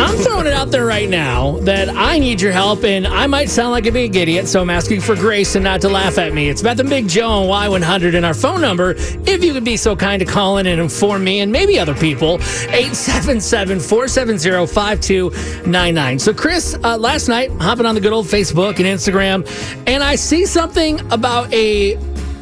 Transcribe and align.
I'm 0.00 0.16
throwing 0.16 0.46
it 0.46 0.52
out 0.52 0.70
there 0.70 0.86
right 0.86 1.08
now 1.08 1.58
that 1.60 1.88
I 1.88 2.18
need 2.18 2.40
your 2.40 2.52
help, 2.52 2.84
and 2.84 3.06
I 3.06 3.26
might 3.26 3.50
sound 3.50 3.72
like 3.72 3.86
a 3.86 3.92
big 3.92 4.16
idiot, 4.16 4.48
so 4.48 4.60
I'm 4.60 4.70
asking 4.70 5.00
for 5.00 5.14
grace 5.14 5.54
and 5.54 5.64
not 5.64 5.80
to 5.82 5.88
laugh 5.88 6.18
at 6.18 6.32
me. 6.32 6.48
It's 6.48 6.62
Beth 6.62 6.80
and 6.80 6.88
Big 6.88 7.08
Joe 7.08 7.28
on 7.28 7.70
Y100, 7.70 8.16
and 8.16 8.24
our 8.24 8.34
phone 8.34 8.60
number, 8.60 8.94
if 8.96 9.44
you 9.44 9.52
could 9.52 9.64
be 9.64 9.76
so 9.76 9.94
kind 9.94 10.20
to 10.20 10.26
call 10.26 10.58
in 10.58 10.66
and 10.66 10.80
inform 10.80 11.24
me 11.24 11.40
and 11.40 11.52
maybe 11.52 11.78
other 11.78 11.94
people, 11.94 12.34
877 12.70 13.80
470 13.80 14.66
5299. 14.66 16.18
So, 16.18 16.32
Chris, 16.32 16.76
uh, 16.82 16.96
last 16.96 17.28
night, 17.28 17.50
hopping 17.52 17.86
on 17.86 17.94
the 17.94 18.00
good 18.00 18.12
old 18.12 18.26
Facebook 18.26 18.76
and 18.76 18.86
Instagram, 18.86 19.46
and 19.86 20.02
I 20.02 20.16
see 20.16 20.46
something 20.46 21.00
about 21.12 21.52
a 21.52 21.96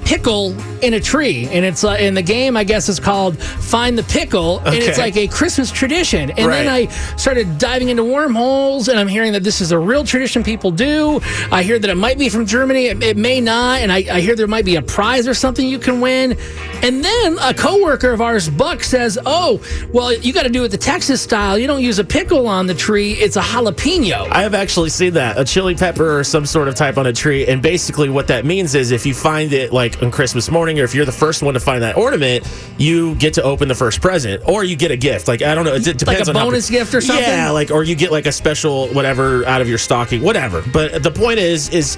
pickle 0.05 0.55
in 0.83 0.95
a 0.95 1.01
tree 1.01 1.47
and 1.49 1.65
it's 1.65 1.84
uh, 1.84 1.97
in 2.01 2.15
the 2.15 2.23
game 2.23 2.57
i 2.57 2.65
guess 2.65 2.88
is 2.88 2.98
called 2.98 3.41
find 3.41 3.97
the 3.97 4.02
pickle 4.05 4.59
and 4.61 4.77
it's 4.77 4.98
like 4.98 5.16
a 5.16 5.29
christmas 5.29 5.71
tradition. 5.71 6.30
And 6.30 6.51
then 6.51 6.69
i 6.69 6.87
started 7.16 7.59
diving 7.59 7.88
into 7.88 8.05
wormholes 8.05 8.88
and 8.88 8.98
i'm 8.98 9.09
hearing 9.09 9.33
that 9.33 9.43
this 9.43 9.61
is 9.61 9.73
a 9.73 9.79
real 9.79 10.05
tradition 10.05 10.43
people 10.43 10.71
do. 10.71 11.21
I 11.52 11.62
hear 11.62 11.79
that 11.79 11.88
it 11.88 11.97
might 11.97 12.19
be 12.19 12.29
from 12.29 12.47
germany 12.47 12.87
it, 12.87 13.02
it 13.02 13.16
may 13.16 13.41
not 13.41 13.80
and 13.80 13.93
I, 13.93 13.98
I 14.11 14.21
hear 14.21 14.35
there 14.35 14.47
might 14.47 14.65
be 14.65 14.77
a 14.77 14.83
prize 14.83 15.29
or 15.29 15.35
something 15.35 15.66
you 15.66 15.79
can 15.79 16.01
win. 16.01 16.37
And 16.83 17.05
then 17.05 17.38
a 17.41 17.55
coworker 17.55 18.10
of 18.10 18.21
ours 18.21 18.49
buck 18.49 18.83
says 18.83 19.19
oh 19.27 19.62
well 19.93 20.12
you 20.12 20.33
got 20.33 20.45
to 20.45 20.49
do 20.49 20.65
it 20.65 20.69
the 20.69 20.79
texas 20.79 21.23
style. 21.23 21.59
You 21.59 21.66
don't 21.66 21.83
use 21.83 21.99
a 21.99 22.05
pickle 22.05 22.49
on 22.49 22.66
the 22.66 22.74
tree 22.74 23.12
it's 23.21 23.37
a 23.37 23.41
jalapeno. 23.41 24.29
I 24.30 24.43
have 24.43 24.55
actually 24.55 24.91
seen 24.91 25.15
that 25.15 25.38
a 25.38 25.45
chili 25.45 25.74
pepper 25.74 26.19
or 26.19 26.24
some 26.24 26.47
sort 26.47 26.69
of 26.69 26.74
type 26.74 26.97
on 26.97 27.07
a 27.07 27.12
tree, 27.12 27.47
and 27.47 27.62
basically 27.62 28.09
what 28.09 28.29
that 28.29 28.45
means 28.45 28.74
is 28.74 28.91
if 28.91 29.05
you 29.05 29.15
find 29.15 29.52
it 29.52 29.73
like 29.73 30.02
on 30.02 30.10
Christmas 30.10 30.51
morning, 30.51 30.70
or 30.79 30.84
if 30.84 30.95
you're 30.95 31.05
the 31.05 31.12
first 31.12 31.42
one 31.42 31.55
to 31.55 31.60
find 31.60 31.83
that 31.83 31.97
ornament, 31.97 32.47
you 32.79 33.15
get 33.16 33.34
to 33.34 33.42
open 33.42 33.69
the 33.69 33.74
first 33.74 34.01
present, 34.01 34.43
or 34.46 34.65
you 34.65 34.76
get 34.76 34.90
a 34.90 34.96
gift. 34.96 35.29
Like 35.29 35.43
I 35.43 35.54
don't 35.54 35.65
know, 35.65 35.74
it 35.74 35.85
depends 35.99 36.29
a 36.29 36.32
on 36.32 36.37
how- 36.37 36.45
bonus 36.46 36.71
gift 36.71 36.95
or 36.95 37.01
something? 37.01 37.24
Yeah, 37.24 37.51
like 37.51 37.71
or 37.71 37.82
you 37.85 37.95
get 37.95 38.13
like 38.13 38.26
a 38.26 38.32
special 38.32 38.88
whatever 38.88 39.45
out 39.46 39.60
of 39.60 39.68
your 39.68 39.79
stocking, 39.79 40.23
whatever. 40.23 40.63
But 40.73 41.02
the 41.02 41.10
point 41.10 41.38
is, 41.38 41.68
is 41.71 41.96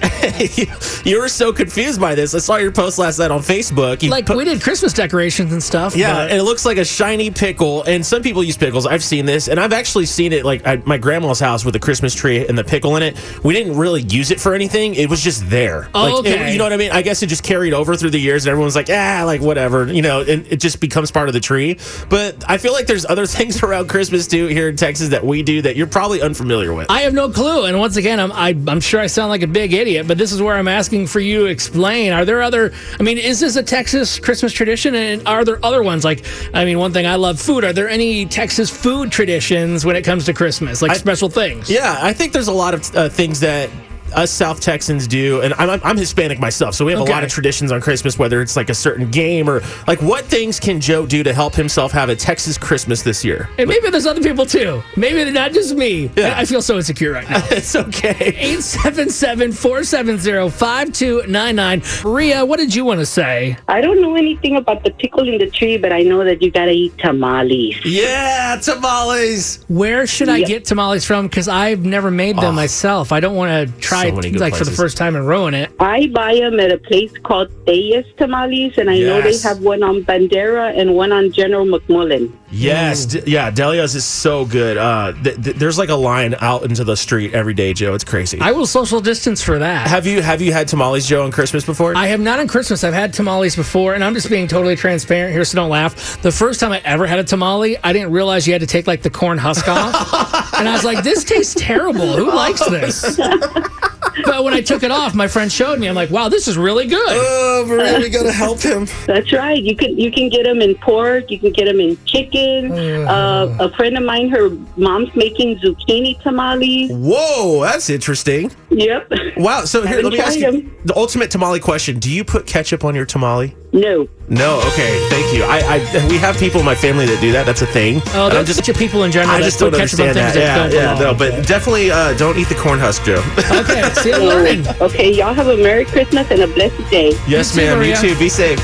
you 1.04 1.20
were 1.20 1.28
so 1.28 1.52
confused 1.52 2.00
by 2.00 2.14
this. 2.14 2.34
I 2.34 2.38
saw 2.38 2.56
your 2.56 2.72
post 2.72 2.98
last 2.98 3.18
night 3.18 3.30
on 3.30 3.40
Facebook. 3.40 4.02
You 4.02 4.10
like 4.10 4.26
put- 4.26 4.36
we 4.36 4.44
did 4.44 4.60
christmas 4.62 4.92
decorations 4.92 5.52
and 5.52 5.62
stuff 5.62 5.96
yeah, 5.96 6.14
but- 6.14 6.30
and 6.30 6.38
it 6.38 6.44
looks 6.44 6.64
like 6.64 6.78
a 6.78 6.84
shiny 6.84 7.30
pickle. 7.30 7.82
And 7.84 8.04
some 8.04 8.22
people 8.22 8.42
use 8.44 8.56
pickles. 8.56 8.86
I've 8.86 9.02
seen 9.04 9.26
this, 9.26 9.48
and 9.48 9.58
I've 9.58 9.72
actually 9.72 10.06
seen 10.06 10.32
it 10.32 10.44
like 10.44 10.66
at 10.66 10.86
my 10.86 10.98
grandma's 10.98 11.40
house 11.40 11.64
with 11.64 11.74
a 11.76 11.80
Christmas 11.80 12.14
tree 12.14 12.46
and 12.46 12.56
the 12.56 12.64
pickle 12.64 12.96
in 12.96 13.02
it. 13.02 13.16
We 13.44 13.54
didn't 13.54 13.76
really 13.76 14.02
use 14.02 14.30
it 14.30 14.40
for 14.40 14.54
anything. 14.54 14.94
It 14.94 15.08
was 15.10 15.22
just 15.22 15.48
there. 15.50 15.88
Oh, 15.94 16.02
like, 16.04 16.26
it- 16.26 16.32
okay. 16.40 16.52
you 16.52 16.58
know 16.58 16.64
what 16.64 16.72
I 16.72 16.76
mean? 16.76 16.90
I 16.92 17.02
guess 17.02 17.22
it 17.22 17.26
just 17.26 17.42
carried 17.42 17.72
over 17.72 17.96
through 17.96 18.10
the 18.10 18.18
years, 18.18 18.46
and 18.46 18.52
everyone's 18.62 18.76
like, 18.76 18.90
ah, 18.90 19.24
like 19.26 19.40
whatever, 19.40 19.92
you 19.92 20.02
know, 20.02 20.20
and 20.20 20.46
it 20.46 20.56
just 20.56 20.80
becomes 20.80 21.10
part 21.10 21.28
of 21.28 21.34
the 21.34 21.40
tree. 21.40 21.78
But 22.08 22.48
I 22.48 22.58
feel 22.58 22.72
like 22.72 22.86
there's 22.86 23.04
other 23.04 23.26
things 23.32 23.62
around 23.62 23.88
Christmas 23.88 24.26
too 24.26 24.46
here 24.46 24.68
in 24.68 24.76
Texas 24.76 25.08
that 25.08 25.24
we 25.24 25.42
do 25.42 25.62
that 25.62 25.76
you're 25.76 25.86
probably 25.86 26.22
unfamiliar 26.22 26.72
with. 26.72 26.90
I 26.90 27.00
have 27.02 27.12
no 27.12 27.28
clue. 27.28 27.64
And 27.64 27.78
once 27.78 27.96
again, 27.96 28.20
I'm, 28.20 28.32
I, 28.32 28.56
I'm 28.68 28.80
sure 28.80 29.00
I 29.00 29.06
sound 29.06 29.30
like 29.30 29.42
a 29.42 29.46
big 29.46 29.72
idiot, 29.72 30.06
but 30.06 30.18
this 30.18 30.32
is 30.32 30.40
where 30.40 30.56
I'm 30.56 30.68
asking 30.68 31.08
for 31.08 31.20
you 31.20 31.40
to 31.40 31.46
explain. 31.46 32.12
Are 32.12 32.24
there 32.24 32.42
other, 32.42 32.72
I 32.98 33.02
mean, 33.02 33.18
is 33.18 33.40
this 33.40 33.56
a 33.56 33.62
Texas 33.62 34.18
Christmas 34.18 34.52
tradition? 34.52 34.94
And 34.94 35.26
are 35.26 35.44
there 35.44 35.64
other 35.64 35.82
ones? 35.82 36.04
Like, 36.04 36.24
I 36.54 36.64
mean, 36.64 36.78
one 36.78 36.92
thing 36.92 37.06
I 37.06 37.16
love 37.16 37.40
food. 37.40 37.64
Are 37.64 37.72
there 37.72 37.88
any 37.88 38.26
Texas 38.26 38.70
food 38.70 39.10
traditions 39.10 39.84
when 39.84 39.96
it 39.96 40.02
comes 40.02 40.24
to 40.26 40.32
Christmas, 40.32 40.82
like 40.82 40.94
special 40.96 41.28
things? 41.28 41.70
Yeah, 41.70 41.98
I 42.00 42.12
think 42.12 42.32
there's 42.32 42.48
a 42.48 42.52
lot 42.52 42.74
of 42.74 42.94
uh, 42.94 43.08
things 43.08 43.40
that 43.40 43.70
us 44.12 44.30
South 44.30 44.60
Texans 44.60 45.06
do, 45.06 45.40
and 45.40 45.54
I'm, 45.54 45.80
I'm 45.82 45.96
Hispanic 45.96 46.38
myself, 46.38 46.74
so 46.74 46.84
we 46.84 46.92
have 46.92 47.00
a 47.00 47.04
lot 47.04 47.24
of 47.24 47.30
traditions 47.30 47.72
on 47.72 47.80
Christmas, 47.80 48.18
whether 48.18 48.40
it's 48.40 48.56
like 48.56 48.70
a 48.70 48.74
certain 48.74 49.10
game 49.10 49.48
or 49.48 49.62
like 49.86 50.00
what 50.02 50.24
things 50.26 50.60
can 50.60 50.80
Joe 50.80 51.06
do 51.06 51.22
to 51.22 51.32
help 51.32 51.54
himself 51.54 51.92
have 51.92 52.08
a 52.08 52.16
Texas 52.16 52.58
Christmas 52.58 53.02
this 53.02 53.24
year? 53.24 53.48
And 53.58 53.68
maybe 53.68 53.90
there's 53.90 54.06
other 54.06 54.22
people 54.22 54.44
too. 54.46 54.82
Maybe 54.96 55.24
they're 55.24 55.32
not 55.32 55.52
just 55.52 55.74
me. 55.74 56.10
Yeah. 56.16 56.36
I 56.36 56.42
I 56.42 56.44
feel 56.44 56.60
so 56.60 56.76
insecure 56.76 57.12
right 57.12 57.30
now. 57.30 57.40
It's 57.52 57.76
okay. 57.76 58.34
877 58.36 59.52
470 59.52 60.50
5299. 60.50 61.82
Maria, 62.04 62.44
what 62.44 62.58
did 62.58 62.74
you 62.74 62.84
want 62.84 62.98
to 62.98 63.06
say? 63.06 63.56
I 63.68 63.80
don't 63.80 64.00
know 64.00 64.16
anything 64.16 64.56
about 64.56 64.82
the 64.82 64.90
pickle 64.90 65.28
in 65.28 65.38
the 65.38 65.48
tree, 65.48 65.76
but 65.76 65.92
I 65.92 66.02
know 66.02 66.24
that 66.24 66.42
you 66.42 66.50
gotta 66.50 66.72
eat 66.72 66.98
tamales. 66.98 67.76
Yeah, 67.84 68.58
tamales. 68.60 69.64
Where 69.68 70.04
should 70.08 70.28
I 70.28 70.42
get 70.42 70.64
tamales 70.64 71.04
from? 71.04 71.28
Because 71.28 71.46
I've 71.46 71.84
never 71.84 72.10
made 72.10 72.36
them 72.36 72.46
ah. 72.46 72.52
myself. 72.52 73.12
I 73.12 73.20
don't 73.20 73.36
want 73.36 73.68
to 73.68 73.80
try 73.80 74.01
So 74.02 74.08
it 74.08 74.14
many 74.14 74.30
good 74.30 74.40
like 74.40 74.54
for 74.54 74.64
the 74.64 74.70
first 74.70 74.96
time 74.96 75.16
and 75.16 75.26
ruin 75.26 75.54
it. 75.54 75.70
I 75.80 76.06
buy 76.08 76.36
them 76.36 76.58
at 76.60 76.70
a 76.72 76.78
place 76.78 77.12
called 77.22 77.48
Delia's 77.66 78.06
Tamales, 78.16 78.76
and 78.78 78.90
I 78.90 78.98
know 78.98 79.20
they 79.22 79.36
have 79.38 79.60
one 79.60 79.82
on 79.82 80.02
Bandera 80.04 80.78
and 80.78 80.94
one 80.94 81.12
on 81.12 81.32
General 81.32 81.66
McMullen. 81.66 82.32
Yes, 82.50 83.06
d- 83.06 83.22
yeah, 83.26 83.50
Delia's 83.50 83.94
is 83.94 84.04
so 84.04 84.44
good. 84.44 84.76
Uh, 84.76 85.12
th- 85.24 85.42
th- 85.42 85.56
there's 85.56 85.78
like 85.78 85.88
a 85.88 85.94
line 85.94 86.34
out 86.40 86.64
into 86.64 86.84
the 86.84 86.96
street 86.96 87.32
every 87.32 87.54
day, 87.54 87.72
Joe. 87.72 87.94
It's 87.94 88.04
crazy. 88.04 88.38
I 88.40 88.52
will 88.52 88.66
social 88.66 89.00
distance 89.00 89.42
for 89.42 89.58
that. 89.58 89.86
have 89.88 90.06
you 90.06 90.20
have 90.20 90.42
you 90.42 90.52
had 90.52 90.68
tamales, 90.68 91.06
Joe, 91.06 91.24
on 91.24 91.30
Christmas 91.32 91.64
before? 91.64 91.96
I 91.96 92.08
have 92.08 92.20
not 92.20 92.38
on 92.40 92.48
Christmas. 92.48 92.84
I've 92.84 92.92
had 92.92 93.14
tamales 93.14 93.56
before, 93.56 93.94
and 93.94 94.04
I'm 94.04 94.12
just 94.14 94.28
being 94.28 94.48
totally 94.48 94.76
transparent 94.76 95.32
here, 95.32 95.44
so 95.46 95.56
don't 95.56 95.70
laugh. 95.70 96.20
The 96.20 96.30
first 96.32 96.60
time 96.60 96.72
I 96.72 96.80
ever 96.84 97.06
had 97.06 97.18
a 97.18 97.24
tamale, 97.24 97.78
I 97.82 97.92
didn't 97.94 98.10
realize 98.12 98.46
you 98.46 98.52
had 98.52 98.60
to 98.60 98.66
take 98.66 98.86
like 98.86 99.00
the 99.02 99.10
corn 99.10 99.38
husk 99.38 99.66
off, 99.68 100.52
and 100.58 100.68
I 100.68 100.72
was 100.72 100.84
like, 100.84 101.02
"This 101.02 101.24
tastes 101.24 101.54
terrible. 101.56 102.16
Who 102.16 102.34
likes 102.34 102.64
this?" 102.68 103.18
but 104.24 104.44
when 104.44 104.54
I 104.54 104.60
took 104.60 104.82
it 104.82 104.90
off, 104.90 105.14
my 105.14 105.28
friend 105.28 105.50
showed 105.50 105.78
me. 105.78 105.88
I'm 105.88 105.94
like, 105.94 106.10
"Wow, 106.10 106.28
this 106.28 106.48
is 106.48 106.56
really 106.58 106.86
good." 106.86 106.98
oh, 107.08 107.64
Maria, 107.68 107.98
we 107.98 108.08
gotta 108.10 108.32
help 108.32 108.60
him. 108.60 108.86
That's 109.06 109.32
right. 109.32 109.62
You 109.62 109.76
can 109.76 109.98
you 109.98 110.10
can 110.12 110.28
get 110.28 110.44
them 110.44 110.60
in 110.60 110.74
pork. 110.76 111.30
You 111.30 111.38
can 111.38 111.52
get 111.52 111.66
them 111.66 111.80
in 111.80 111.96
chicken. 112.04 112.72
Uh, 112.72 113.56
a 113.60 113.70
friend 113.76 113.96
of 113.96 114.04
mine, 114.04 114.28
her 114.30 114.50
mom's 114.76 115.14
making 115.14 115.58
zucchini 115.58 116.20
tamales. 116.22 116.90
Whoa, 116.92 117.62
that's 117.62 117.90
interesting. 117.90 118.50
Yep. 118.70 119.12
Wow. 119.36 119.64
So 119.64 119.80
here, 119.82 119.88
Haven't 119.96 120.04
let 120.04 120.12
me 120.12 120.18
ask 120.20 120.38
tried 120.38 120.52
you 120.52 120.60
'em. 120.60 120.76
the 120.84 120.96
ultimate 120.96 121.30
tamale 121.30 121.60
question: 121.60 121.98
Do 121.98 122.10
you 122.10 122.24
put 122.24 122.46
ketchup 122.46 122.84
on 122.84 122.94
your 122.94 123.06
tamale? 123.06 123.54
No. 123.72 124.06
No. 124.28 124.58
Okay. 124.72 124.98
Thank 125.08 125.34
you. 125.34 125.44
I, 125.44 125.80
I 125.80 126.08
we 126.08 126.18
have 126.18 126.36
people 126.38 126.60
in 126.60 126.66
my 126.66 126.74
family 126.74 127.06
that 127.06 127.20
do 127.20 127.32
that. 127.32 127.46
That's 127.46 127.62
a 127.62 127.66
thing. 127.66 128.02
Oh, 128.08 128.28
And 128.28 128.38
I'm 128.38 128.44
there's 128.44 128.58
just 128.58 128.78
people 128.78 129.04
in 129.04 129.12
general 129.12 129.34
I 129.34 129.38
that 129.40 129.44
just 129.44 129.58
don't 129.58 129.72
ketchup 129.72 130.00
understand 130.00 130.16
that. 130.16 130.34
that 130.34 130.72
Yeah, 130.72 130.92
don't 130.94 131.04
yeah, 131.04 131.12
no, 131.12 131.14
but 131.14 131.46
definitely 131.46 131.90
uh, 131.90 132.12
don't 132.16 132.36
eat 132.38 132.48
the 132.48 132.54
corn 132.54 132.78
husk, 132.78 133.04
Joe. 133.04 133.22
Okay, 133.38 133.82
see, 133.94 134.12
I'm 134.12 134.22
learning. 134.22 134.66
Okay. 134.82 135.12
Y'all 135.14 135.32
have 135.34 135.48
a 135.48 135.56
Merry 135.56 135.84
Christmas 135.84 136.30
and 136.30 136.40
a 136.42 136.46
blessed 136.48 136.90
day. 136.90 137.12
yes, 137.26 137.54
You 137.56 137.62
too, 137.62 137.76
ma'am. 137.76 137.82
You 137.88 137.96
too. 137.96 138.18
Be 138.18 138.28
safe. 138.28 138.58